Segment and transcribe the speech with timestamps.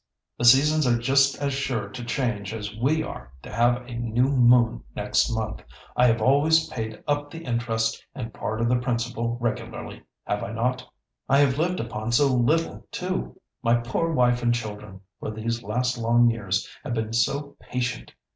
[0.39, 4.29] The seasons are just as sure to change as we are to have a new
[4.29, 5.61] moon next month.
[5.95, 10.53] I have always paid up the interest and part of the principal regularly, have I
[10.53, 10.83] not?
[11.29, 13.39] I have lived upon so little too!
[13.61, 18.11] My poor wife and children for these last long years have been so patient!